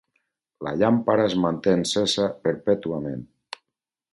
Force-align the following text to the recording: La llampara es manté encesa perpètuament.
La 0.67 0.71
llampara 0.83 1.27
es 1.31 1.35
manté 1.43 1.75
encesa 1.81 2.25
perpètuament. 2.47 3.21